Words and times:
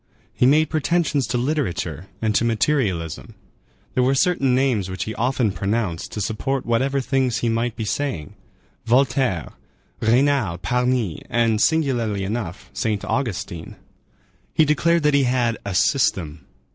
He 0.33 0.47
made 0.47 0.71
pretensions 0.71 1.27
to 1.27 1.37
literature 1.37 2.07
and 2.23 2.33
to 2.33 2.43
materialism. 2.43 3.35
There 3.93 4.01
were 4.01 4.15
certain 4.15 4.55
names 4.55 4.89
which 4.89 5.03
he 5.03 5.13
often 5.13 5.51
pronounced 5.51 6.11
to 6.13 6.21
support 6.21 6.65
whatever 6.65 6.99
things 7.01 7.37
he 7.41 7.49
might 7.49 7.75
be 7.75 7.85
saying,—Voltaire, 7.85 9.51
Raynal, 9.99 10.57
Parny, 10.57 11.21
and, 11.29 11.61
singularly 11.61 12.23
enough, 12.23 12.71
Saint 12.73 13.05
Augustine. 13.05 13.75
He 14.55 14.65
declared 14.65 15.03
that 15.03 15.13
he 15.13 15.25
had 15.25 15.59
"a 15.67 15.75
system." 15.75 16.47